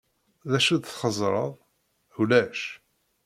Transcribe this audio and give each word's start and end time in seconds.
D 0.49 0.51
acu 0.57 0.75
d-txeẓẓreḍ? 0.77 1.53
Ulac. 2.21 2.61